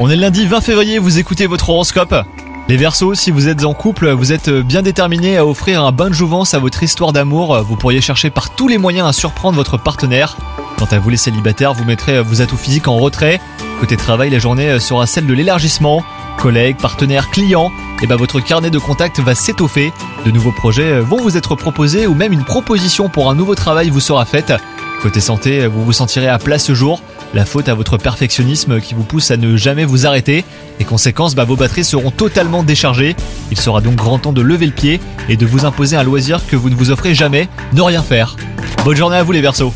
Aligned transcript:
On 0.00 0.10
est 0.10 0.16
lundi 0.16 0.46
20 0.46 0.60
février, 0.60 0.98
vous 0.98 1.20
écoutez 1.20 1.46
votre 1.46 1.70
horoscope. 1.70 2.12
Les 2.68 2.76
Verseaux, 2.76 3.14
si 3.14 3.30
vous 3.30 3.46
êtes 3.46 3.64
en 3.64 3.72
couple, 3.72 4.10
vous 4.10 4.32
êtes 4.32 4.50
bien 4.50 4.82
déterminés 4.82 5.36
à 5.36 5.46
offrir 5.46 5.84
un 5.84 5.92
bain 5.92 6.08
de 6.08 6.14
jouvence 6.14 6.54
à 6.54 6.58
votre 6.58 6.82
histoire 6.82 7.12
d'amour. 7.12 7.62
Vous 7.62 7.76
pourriez 7.76 8.00
chercher 8.00 8.30
par 8.30 8.50
tous 8.50 8.66
les 8.66 8.78
moyens 8.78 9.08
à 9.08 9.12
surprendre 9.12 9.56
votre 9.56 9.76
partenaire. 9.76 10.36
Quant 10.76 10.88
à 10.90 10.98
vous 10.98 11.08
les 11.08 11.16
célibataires, 11.16 11.72
vous 11.72 11.84
mettrez 11.84 12.20
vos 12.20 12.42
atouts 12.42 12.56
physiques 12.56 12.88
en 12.88 12.96
retrait. 12.96 13.40
Côté 13.78 13.96
travail, 13.96 14.30
la 14.30 14.40
journée 14.40 14.80
sera 14.80 15.06
celle 15.06 15.28
de 15.28 15.34
l'élargissement. 15.34 16.02
Collègues, 16.36 16.78
partenaires, 16.78 17.30
clients, 17.30 17.70
et 18.02 18.08
ben 18.08 18.16
votre 18.16 18.40
carnet 18.40 18.70
de 18.70 18.80
contacts 18.80 19.20
va 19.20 19.36
s'étoffer. 19.36 19.92
De 20.26 20.32
nouveaux 20.32 20.50
projets 20.50 20.98
vont 20.98 21.18
vous 21.18 21.36
être 21.36 21.54
proposés 21.54 22.08
ou 22.08 22.14
même 22.14 22.32
une 22.32 22.44
proposition 22.44 23.08
pour 23.08 23.30
un 23.30 23.36
nouveau 23.36 23.54
travail 23.54 23.90
vous 23.90 24.00
sera 24.00 24.24
faite. 24.24 24.52
Côté 25.04 25.20
santé, 25.20 25.66
vous 25.66 25.84
vous 25.84 25.92
sentirez 25.92 26.28
à 26.28 26.38
plat 26.38 26.58
ce 26.58 26.72
jour. 26.72 27.02
La 27.34 27.44
faute 27.44 27.68
à 27.68 27.74
votre 27.74 27.98
perfectionnisme 27.98 28.80
qui 28.80 28.94
vous 28.94 29.02
pousse 29.02 29.30
à 29.30 29.36
ne 29.36 29.54
jamais 29.54 29.84
vous 29.84 30.06
arrêter. 30.06 30.46
Les 30.78 30.86
conséquences, 30.86 31.34
bah, 31.34 31.44
vos 31.44 31.56
batteries 31.56 31.84
seront 31.84 32.10
totalement 32.10 32.62
déchargées. 32.62 33.14
Il 33.50 33.60
sera 33.60 33.82
donc 33.82 33.96
grand 33.96 34.18
temps 34.18 34.32
de 34.32 34.40
lever 34.40 34.64
le 34.64 34.72
pied 34.72 35.00
et 35.28 35.36
de 35.36 35.44
vous 35.44 35.66
imposer 35.66 35.96
un 35.96 36.04
loisir 36.04 36.40
que 36.46 36.56
vous 36.56 36.70
ne 36.70 36.74
vous 36.74 36.90
offrez 36.90 37.14
jamais, 37.14 37.50
ne 37.74 37.82
rien 37.82 38.02
faire. 38.02 38.36
Bonne 38.82 38.96
journée 38.96 39.18
à 39.18 39.22
vous 39.22 39.32
les 39.32 39.42
Verseaux 39.42 39.74